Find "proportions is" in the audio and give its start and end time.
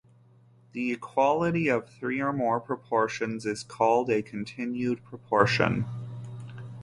2.59-3.61